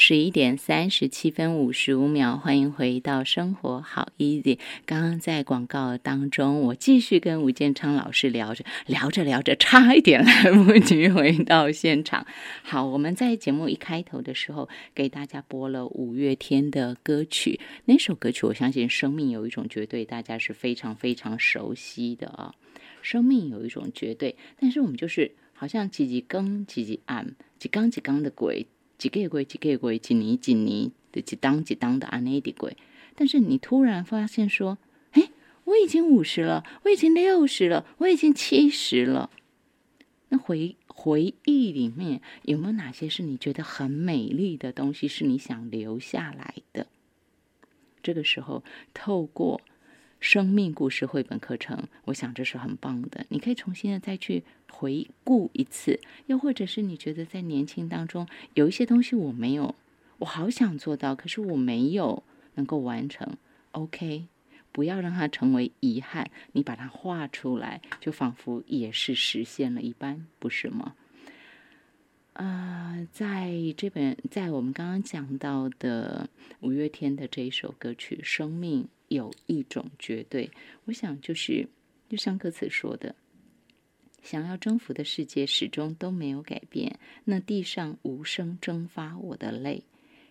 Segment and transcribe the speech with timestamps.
[0.00, 4.56] 十一点三十七分五十五秒，欢迎回到生活好 easy。
[4.86, 12.24] 刚刚在广告当中，我继续跟吴建昌老师聊着聊着聊着，差一点 来不及回到现场。
[12.62, 22.54] 好，我们在节目一开头的时候给大家播了五月天的歌曲，那首歌曲我相信生命有一种绝对，大家是非常非常熟悉的啊。
[23.02, 28.64] 生命有一种绝对，但是我们就是好像几几更几几暗，几刚几刚的鬼。
[28.98, 32.76] 几个月，几个月，几年几年的几当几当的安内的鬼，
[33.14, 34.76] 但是你突然发现说，
[35.12, 35.30] 哎，
[35.64, 39.30] 我已经五十了，我已经六十了，我已经七十了。
[40.30, 46.88] 那回回忆里面有没有哪些是你觉得很美丽的东西，是你想留下来的？
[48.02, 49.60] 这个时候，透过。
[50.20, 53.24] 生命故事绘本课程，我想这是很棒的。
[53.28, 59.76] 你可以重新的再去回顾一次，又或者是你觉得在年轻当中有一些东西我没有，
[60.18, 62.24] 我好想做到，可是我没有
[62.56, 63.36] 能够完成。
[63.70, 64.26] OK，
[64.72, 70.94] 不要让它成为遗憾，你把它画出来，就仿佛也是实现了一般，不是吗？
[72.38, 78.84] 啊，在这本，在我们刚刚讲到的五月天的这一首歌曲《生命》。
[79.08, 80.50] 有一种绝对，
[80.84, 81.66] 我想就是，
[82.10, 83.16] 就像歌词说的，
[84.22, 87.00] 想要征服的世界始终都没有改变。
[87.24, 89.82] 那地上无声蒸发我的泪，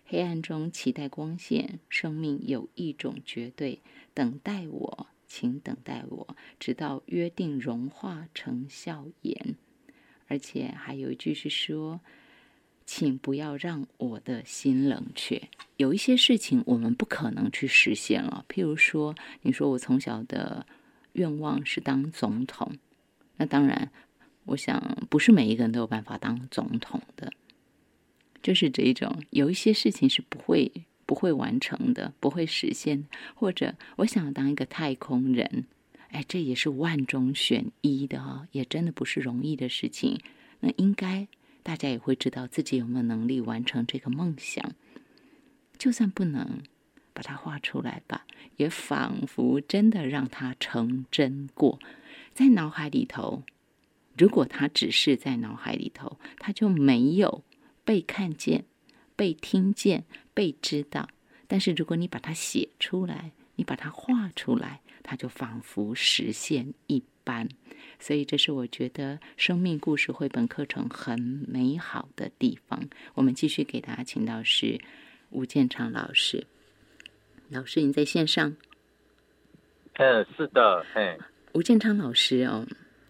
[0.06, 1.80] 黑暗中期待光线。
[1.88, 3.82] 生命有一种绝对，
[4.14, 9.56] 等待我，请等待我，直到约定融化成笑颜。
[10.28, 12.00] 而且还有一句是说。
[12.90, 15.38] 请不要让我的心冷却。
[15.76, 20.64] 有一些事情我们不可能去实现了，譬如说，你说我从小的
[21.12, 22.78] 愿望是当总统，
[23.36, 23.90] 那当然，
[24.46, 27.30] 我想不是每一个人都有办法当总统的，
[28.42, 29.22] 就是这种。
[29.28, 30.72] 有一些事情是不会
[31.04, 33.04] 不会完成的，不会实现。
[33.34, 35.66] 或者，我想当一个太空人，
[36.10, 40.20] 哎，这也是万中选一的哈，也真的不是容易的事情。
[40.60, 41.28] 那应该。
[41.60, 44.72] 大家也会知道自己有没有能力完成这个梦想，
[45.76, 46.62] 就算不能
[47.12, 48.24] 把它画出来吧，
[48.56, 51.78] 也仿佛真的让它成真过，
[52.32, 53.42] 在脑海里头。
[54.16, 57.44] 如果它只是在脑海里头，它就没有
[57.84, 58.64] 被看见、
[59.14, 61.10] 被听见、被知道。
[61.46, 67.48] 但是如果你把它写出来，你把它画出来，它就仿佛实现一般。
[67.98, 72.78] 所以，这是我觉得生命故事绘本课程很美好的地方。
[73.14, 74.78] 我们继续给大家请到是
[75.30, 76.46] 吴建昌老师。
[77.48, 78.54] 老师，您在线上？
[79.94, 81.16] 嗯，是的，哎，
[81.54, 82.66] 吴建昌老师哦，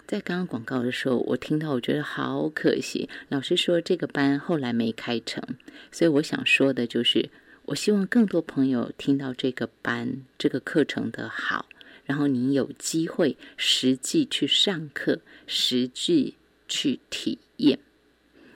[0.06, 3.08] 在刚刚广告的时候，我听到，我觉得好可惜。
[3.28, 5.42] 老师说这个班后来没开成，
[5.90, 7.28] 所以我想说的就是，
[7.66, 11.66] 我希望更多朋友听到这个班这个课程的好。
[12.08, 16.36] 然后您有机会实际去上课，实际
[16.66, 17.78] 去体验。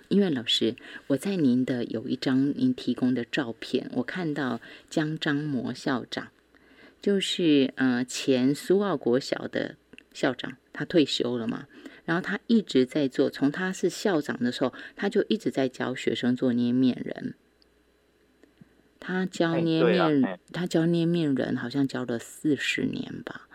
[0.08, 0.74] 因为老师，
[1.08, 4.58] 我在您的有一张您提供的照片，我看到
[4.88, 6.28] 江张模校长，
[7.02, 9.76] 就是呃前苏澳国小的
[10.14, 11.66] 校长，他退休了嘛，
[12.06, 17.34] 然后他一直在做，从他是校长的时候，他就一直在教学生做捏面人。
[19.04, 23.48] 他教捏面，他教捏面人好像教了四十年吧，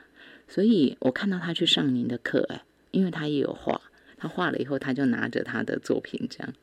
[0.45, 3.81] 所以我看到他去上您的课，哎，因为他也有画，
[4.17, 6.53] 他画了以后，他就拿着他的作品这样，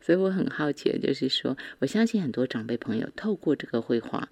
[0.00, 4.30] 所以我很好奇就是说，我相信很多长辈朋友透过这个绘画，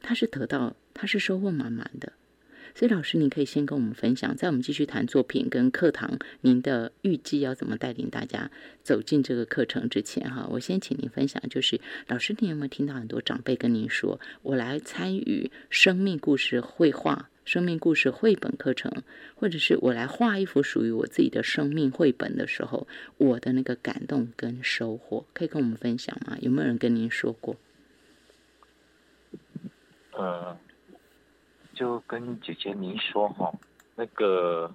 [0.00, 2.12] 他是得到，他是收获满满的。
[2.76, 8.50] 所以老师，您可以先跟我们分享，在我们继续谈作品跟课堂，您的预计要怎么带领大家
[8.82, 18.92] 走进这个课程之前，哈，我先请您分享，就是老师，您有没有听到很多长辈跟您说，我来参与生命故事绘画、生命故事绘本课程，
[19.36, 26.36] 或者是我来画一幅属于我自己的生命绘本的时候，我的那个感动跟收获，可以跟我们分享吗？
[26.42, 27.56] 有没有人跟您说过？
[30.18, 30.54] 嗯。
[31.76, 33.52] 就跟姐姐您说哈，
[33.94, 34.74] 那个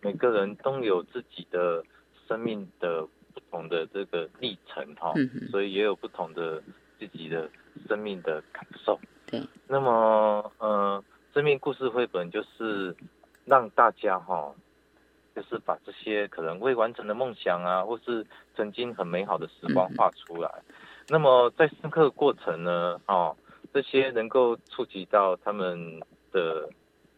[0.00, 1.84] 每个人都有自己的
[2.26, 5.14] 生命的不同的这个历程哈，
[5.52, 6.60] 所以也有不同的
[6.98, 7.48] 自己的
[7.88, 8.98] 生命的感受。
[9.26, 12.94] 对，那么呃，生命故事绘本就是
[13.44, 14.52] 让大家哈，
[15.36, 18.26] 就是把这些可能未完成的梦想啊，或是
[18.56, 20.50] 曾经很美好的时光画出来。
[21.08, 23.36] 那么在深刻过程呢，哦，
[23.72, 26.02] 这些能够触及到他们。
[26.34, 26.68] 的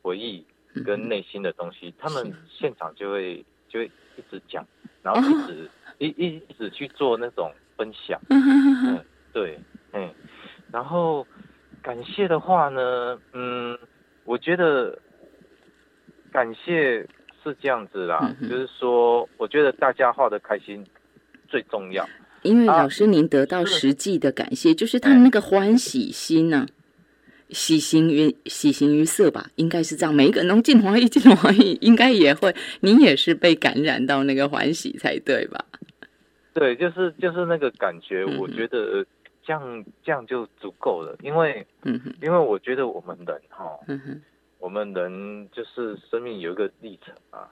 [0.01, 0.45] 回忆
[0.85, 4.65] 跟内心的东西，他们现场就会就会一直讲，
[5.03, 8.21] 然后一直 一一直去做那种分享。
[8.31, 9.03] 嗯，
[9.33, 9.59] 对，
[9.93, 10.09] 嗯，
[10.71, 11.27] 然后
[11.83, 13.77] 感谢的话呢，嗯，
[14.25, 14.97] 我觉得
[16.31, 17.01] 感谢
[17.43, 20.85] 是这样子啦，嗯就是说，我觉得大家画的开心
[21.49, 22.07] 最重要。
[22.43, 26.67] 因为啊老师您得到实际的感谢，就是他们那个欢喜心呢、
[27.51, 30.15] 喜形于喜形于色吧，应该是这样。
[30.15, 35.65] 每一个人都尽欢喜，尽欢喜，应该也会，你也是被感染到那个欢喜才对吧？
[36.53, 39.05] 对，就是就是那个感觉，嗯我觉得
[39.45, 44.23] 这样这样就足够了，因为嗯哼，因为我觉得我们人哈，嗯哼，
[44.59, 47.47] 我们人就是生命有一个历程啊，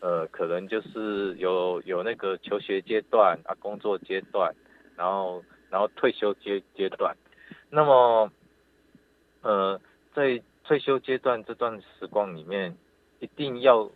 [0.00, 4.52] 呃，可能就是有有那个求学阶段啊，工作阶段，
[4.96, 7.14] 然后然后退休阶阶段，
[7.68, 8.32] 那么
[9.42, 9.80] 呃，
[10.14, 12.76] 在退休阶段这段时光里面，
[13.20, 13.90] 一定要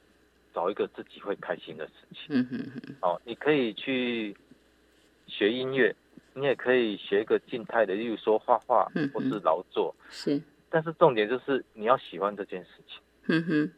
[0.55, 2.37] 找一个自己会开心的事情。
[3.00, 4.37] 哦，你可以去
[5.26, 5.94] 学音乐，
[6.35, 9.94] 你也可以学一个静态的，例如说画画嗯或是劳作。
[10.11, 13.73] 是，但是重点就是你要喜欢这件事情，嗯哼，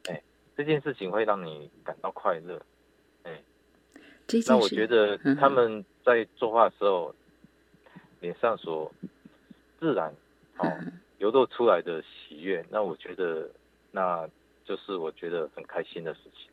[0.57, 2.61] 这件事情会让你感到快乐。
[4.49, 7.15] 那我觉得他们在作画的时候，
[8.21, 8.91] 脸上所
[9.79, 10.13] 自然
[10.57, 13.49] 哦嗯流露出来的喜悦，那我觉得
[13.91, 14.29] 那
[14.65, 16.51] 就是我觉得很开心的事情。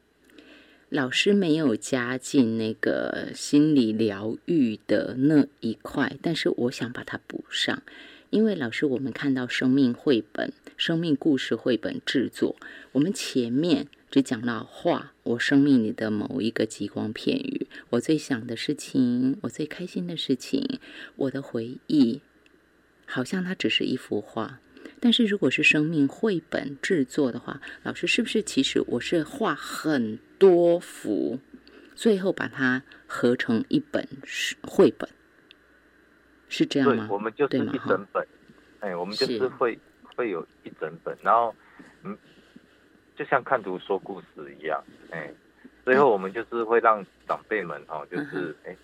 [0.90, 7.82] 老师没有加进那个心理疗愈的那一块，但是我想把它补上，
[8.30, 12.56] 因为老师，我们看到生命绘本、生命故事绘本制作，
[12.92, 20.80] 我们前面只讲到画我生命里的某一个极光片语，我最想的事情，我最开心的事情，
[21.16, 22.22] 我的回忆，
[23.14, 24.60] 好像它只是一幅画。
[25.00, 31.38] 但是如果是生命绘本制作的话，老师是不是其实我是画很多幅，
[31.94, 35.08] 最后把它合成一本是绘本，
[36.48, 37.08] 是这样吗，？
[37.12, 38.26] 我们就是一整本，
[38.80, 39.78] 哎，我们就是是会
[40.16, 41.54] 会有一整本，然后
[42.04, 42.18] 嗯，
[43.18, 44.82] 就像看图说故事一样，
[45.12, 45.30] 哎，
[45.84, 48.78] 最后我们就是会让长辈们哦，就嗯是哎，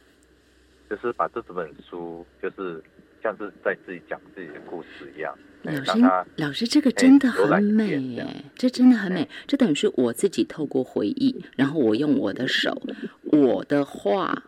[0.89, 2.83] 就是把这本书就是
[3.21, 6.01] 像是在自己讲自己的故事一样，哎老师，
[6.37, 8.25] 老师，这个真的很美耶，
[8.55, 9.29] 这真的很美哎。
[9.47, 12.81] 这等于是我自己透过回忆，然后我用我的手，
[13.23, 14.43] 我的画，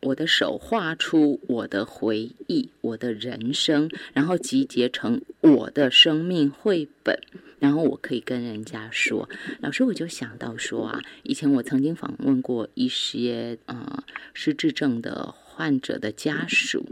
[0.00, 7.18] 我的手画出我的回忆，我的人生，然后集结成我的生命绘本。
[7.60, 9.28] 然后我可以跟人家说，
[9.58, 16.86] 老师，我就想到说啊，以前我曾经访问过一些呃失智症的患者的家属，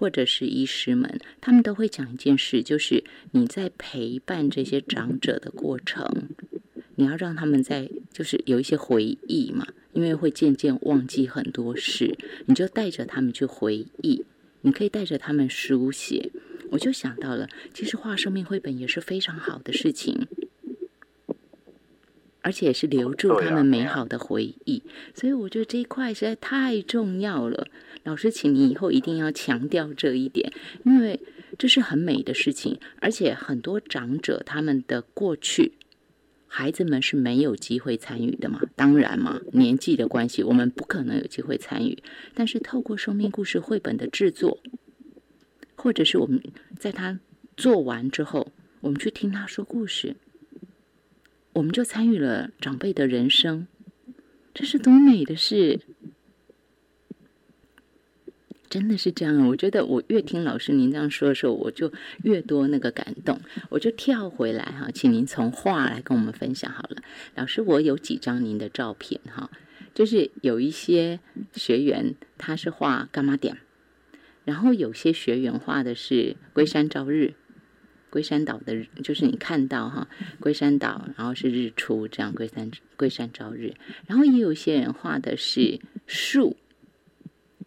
[0.00, 6.30] 或者是医师们，他们都会讲一件事，就是你在陪伴这些长者的过程，
[6.94, 12.16] 你要让他们在就是有一些回忆嘛，因为会渐渐忘记很多事，
[12.46, 14.24] 你就带着他们去回忆，
[14.62, 16.30] 你可以带着他们书写。
[16.70, 20.26] 我就想到了，其实画生命绘本也是非常好的事情。
[22.42, 24.82] 而且是留住他们美好的回忆，
[25.14, 27.68] 所以我觉得这一块实在太重要了。
[28.02, 30.52] 老师，请你以后一定要强调这一点，
[30.84, 31.20] 因为
[31.58, 35.72] 这是很美的事情，而且很多长者他们的过去，
[36.46, 38.60] 孩子们是没有机会参与的嘛。
[38.74, 42.02] 当然嘛，年纪的关系，我们不可能有机会参与。
[42.34, 44.58] 但是透过生命故事绘本的制作，
[45.76, 46.42] 或者是我们
[46.78, 47.20] 在他
[47.56, 50.16] 做完之后，我们去听他说故事，
[51.52, 53.66] 我们就参与了长辈的人生，
[54.54, 55.80] 这是多美的事！
[58.70, 63.40] 真的是这样，我觉得我越听老师您这样说的时候，我就越多那个感动。
[63.68, 67.02] 我就跳回来哈，请您从画来跟我们分享好了。
[67.34, 69.50] 老师，我有几张您的照片哈，
[69.92, 71.18] 就是有一些
[71.52, 73.58] 学员他是画干嘛点，
[74.44, 77.34] 然后有些学员画的是龟山朝日，
[78.08, 80.06] 龟山岛的日，就是你看到哈，
[80.38, 83.74] 龟山岛，然后是日出这样，龟山龟山朝日，
[84.06, 86.56] 然后也有些人画的是树。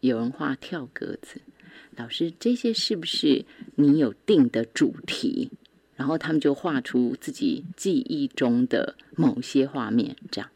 [0.04, 1.40] 有人画跳格子，
[1.96, 3.46] 老师，这些是不是
[3.76, 5.50] 你有定的主题？
[5.96, 10.50] 然后他们就画出自己记忆中的某些画面，这样。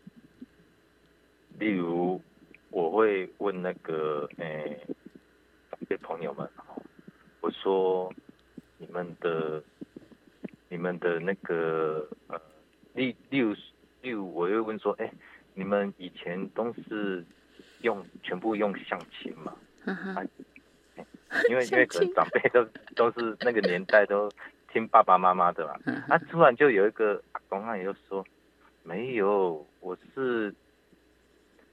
[1.60, 2.22] 例如，
[2.72, 4.86] 我会问那个诶，
[5.72, 6.46] 长辈朋友们，
[7.40, 8.14] 我说
[8.78, 9.64] 你们的
[10.68, 12.38] 你们的那个呃，
[12.96, 13.54] 例例如
[14.02, 15.10] 例如，我又问说，哎，
[15.54, 17.24] 你们以前都是
[17.82, 19.54] 用全部用象棋嘛？
[21.50, 22.64] 因为因为可能长辈都
[22.96, 24.30] 都是那个年代都
[24.72, 25.78] 听爸爸妈妈的嘛。
[25.86, 28.26] 嗯啊，突然就有一个阿公阿姨就说
[28.84, 30.54] 没有，我是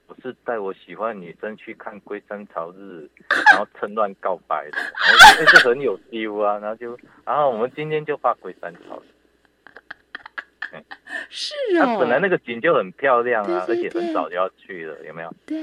[0.07, 3.09] 我是带我喜欢女生去看《龟山朝日》，
[3.53, 9.09] 然后趁乱告白的，然后觉得这很有 feel 啊，然后就，然后我们今天就发《龟山朝日》。
[11.31, 15.35] 是它哦，本来那个景就很漂亮啊，对对而且很早就要去了，有没有？
[15.47, 15.59] 对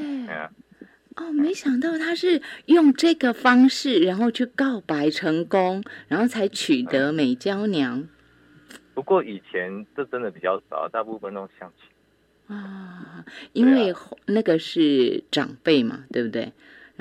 [1.18, 8.08] 哦，没想到他是用这个方式，然后去告白成功，然后才取得美娇娘
[8.94, 12.56] 不过以前这真的比较少，大部分都相亲。
[12.56, 13.94] 啊，因为
[14.26, 16.52] 那个是长辈嘛，对不对？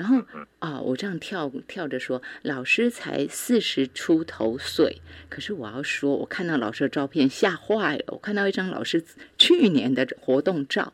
[0.01, 8.05] 然后嗯啊，我这样跳跳着说，老师才四十出头岁，可是我要说，我看到老师的照片吓坏了。
[8.07, 9.03] 我看到一张老师
[9.37, 10.93] 去年的活动照，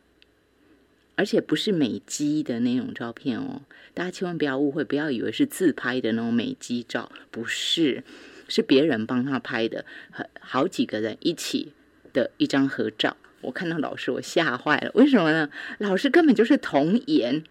[1.16, 3.62] 而且不是美肌的那种照片哦，
[3.94, 8.04] 大家千万不要误会，不要以为是自拍的那种美肌照，不是，
[8.50, 11.72] 是别人帮他拍的，很好几个人一起
[12.12, 13.16] 的一张合照。
[13.40, 15.50] 我看到老师，我吓坏了，为什么呢？
[15.78, 17.46] 老师根本就是童颜。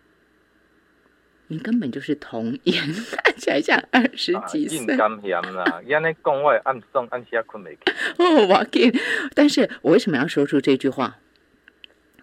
[1.49, 2.83] 你根本就是童颜，
[3.23, 4.79] 看起来像二十啊，几岁。
[4.79, 7.93] 硬啦， 伊安尼讲我暗送暗时啊困袂起。
[8.19, 8.93] 哦，我给，
[9.35, 11.19] 但是我为什么要说出这句话？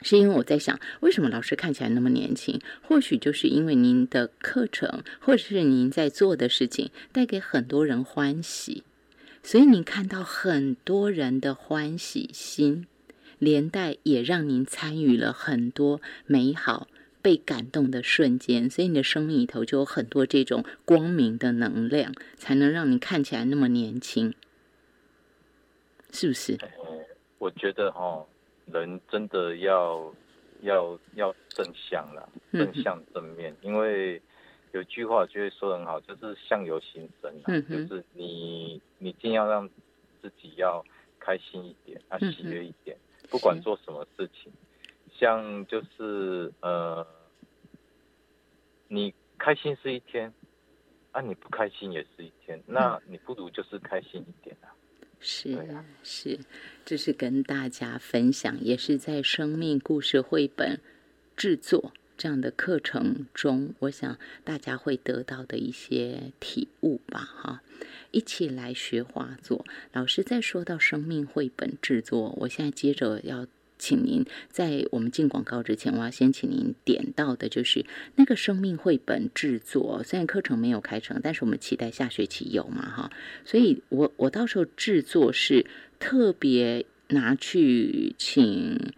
[0.02, 2.60] 是因为我在想，为什么老师看起来那么年轻？
[2.82, 8.84] 或许就是因为您的课程，或者是您在做的事情，带给很多人欢喜，
[9.42, 12.86] 所以您看到很多人的欢喜心，
[13.40, 16.90] 连带也让您参与了很多美好、
[17.24, 24.36] 被感动的瞬间，所以你的生命里头就有很多这种光明的能量，才能让你看起来那么年轻。
[26.12, 26.60] 是不是？
[27.40, 28.24] 我觉得哈，
[28.68, 30.14] 人真的要
[30.62, 34.22] 要要正向啦，嗯正向正面，因为
[34.74, 39.68] 有句话就会说得很好，就是相由心生啦，嗯就是你你尽量让
[40.22, 40.86] 自己要
[41.20, 42.96] 开心一点，啊喜悦一点，
[43.30, 44.52] 不管做什么事情，
[45.24, 47.08] 像就是呃，
[48.90, 50.34] 你开心是一天，
[51.14, 54.68] 啊你不开心也是一天，那你不如就是开心一点啊。
[55.22, 55.58] 是
[56.04, 56.38] 是，
[56.84, 60.82] 这是跟大家分享，也是在生命故事绘本
[61.38, 67.62] 制作这样的课程中，我想大家会得到的一些体悟吧，哈。
[68.12, 69.66] 一起来学画作。
[69.94, 73.48] 老师在说到生命绘本制作，我现在接着要
[73.84, 77.86] 请您在我们进广告之前，我要先请您点到的就是
[78.16, 80.02] 那个生命绘本制作。
[80.06, 83.12] 虽然课程没有开成，但是我们期待下学期有嘛，哈。
[83.44, 85.66] 所以我我到时候制作是
[86.00, 88.94] 特别拿去请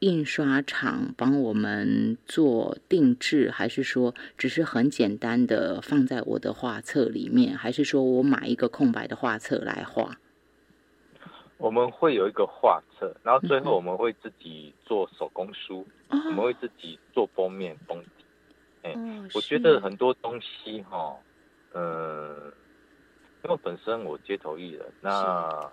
[0.00, 10.18] 印刷厂帮我们做定制，还是说只是很简单的放在我的画册里面，还是说我买一个空白的画册来画？
[11.58, 18.24] 我们会有一个画册，然后最后我们会自己做手工书，哦我们会自己做封面、封底。
[18.84, 21.16] 哦，我觉得很多东西哈，
[21.72, 22.52] 呃，
[23.42, 25.70] 因为本身我街头艺人，那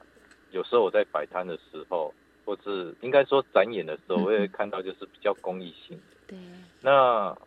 [0.52, 2.14] 有时候我在摆摊的时候，
[2.46, 5.98] 或是应该说展演的时候，我也会看到就是比较公益性。
[5.98, 6.04] 的。
[6.28, 6.38] 对，
[6.82, 7.38] 那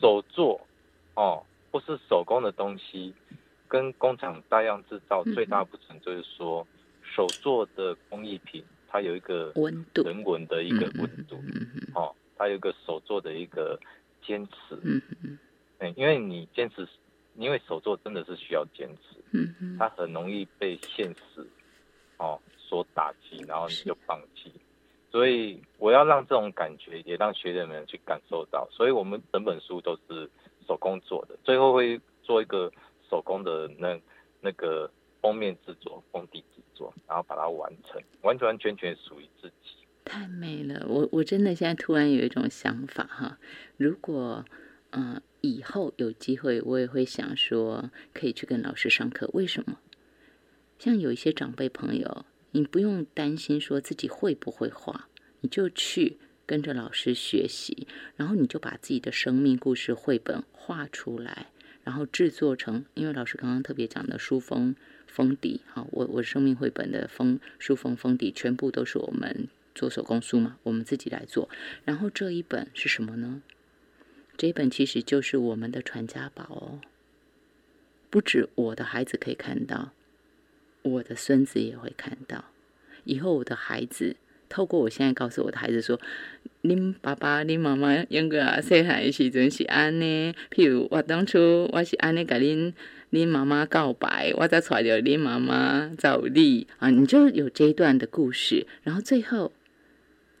[0.00, 0.60] 手做
[1.14, 3.14] 哦，或是手工的东西，
[3.68, 6.66] 跟工厂大量制造最大不同就是说，
[7.16, 10.02] 手做的工艺品它有一个温度。
[10.02, 11.36] 人文的一个温度。
[11.94, 13.80] 哦，它有一个手做的一个
[14.22, 14.78] 坚持。
[14.82, 15.38] 嗯嗯
[15.78, 16.86] 嗯，因为你坚持，
[17.36, 19.76] 因为手做真的是需要坚持，嗯嗯。
[19.78, 21.46] 它很容易被现实
[22.18, 24.52] 哦所打击，然后你就放弃。
[25.10, 30.28] 所以我要让这种感觉也让学员们去感受到，所以我们整本书都是
[30.66, 32.70] 手工做的，最后会做一个
[33.08, 33.98] 手工的那
[34.42, 39.86] 那个封面制作、封底制作，然后把它完成，完完全全属于自己。
[40.04, 43.38] 太美了，我我真的现在突然有一种想法哈，
[43.76, 44.44] 如果
[44.90, 49.28] 嗯、以后有机会，我也会想说可以去跟老师上课。
[49.34, 49.78] 为什么？
[50.78, 55.08] 像有一些长辈朋友，你不用担心说自己会不会画，
[55.40, 61.48] 你就去跟着老师学习，然后你就把自己的生命故事绘本画出来，
[61.86, 64.74] 然后制作成，因为老师刚刚特别讲的书封
[65.06, 71.48] 封底，哈，我我生命绘本的封书封封底全部都是我们做手工书嘛，我们自己来做。
[71.84, 73.40] 然后这一本是什么呢？
[74.36, 76.80] 这一本其实就是我们的传家宝哦，
[78.10, 79.92] 不止我的孩子可以看到，
[80.82, 82.46] 我的孙子也会看到。
[83.04, 84.16] 以后我的孩子
[84.48, 86.00] 透过我现在告诉我的孩子说
[86.62, 90.34] ：“您爸爸、您妈妈应该啊，细汉的时阵是安尼。
[90.50, 92.72] 譬如我当初我是安尼甲您
[93.10, 98.66] 您妈妈告白，我才揣着恁妈妈找你啊，你就有这一段的故事。
[98.82, 99.52] 然后最后，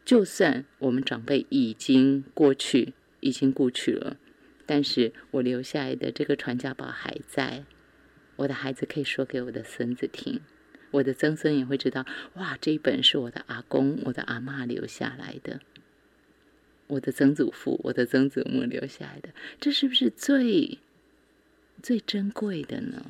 [0.04, 4.16] 就算我们长辈已经过去，已经过去了，
[4.64, 7.64] 但是我留下来的这个传家宝还在，
[8.36, 10.40] 我的孩子可以说给我的孙子听，
[10.90, 15.60] 我的曾孙也会知道，哇，这一本是我的阿公、我的阿妈留下来的，
[16.86, 20.78] 我的曾祖父、我的曾祖母留下来的，这是不是最
[21.82, 23.04] 最珍贵的呢？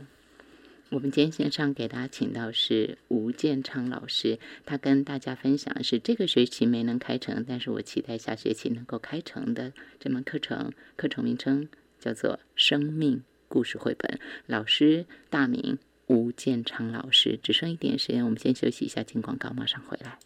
[0.91, 10.73] 我们今天线上给大家请到是吴建昌老师，他跟大家分享是这个学期没能开成，但是我期待下学期能够开成的这门课程。
[10.95, 11.69] 课程名称
[11.99, 17.39] 叫做《生命故事绘本》，老师大名吴建昌老师。
[17.43, 20.19] 只剩一点时间，我们先休息一下，进广告，马上回来。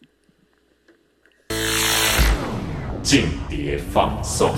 [3.02, 4.50] 间谍放送。